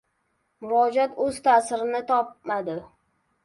[0.65, 2.81] Murojaat o‘z tasdig‘ini topmadi